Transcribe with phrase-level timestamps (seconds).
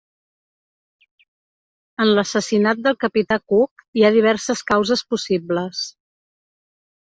[2.05, 5.87] En l'assassinat del capità Cook hi ha diverses causes possibles.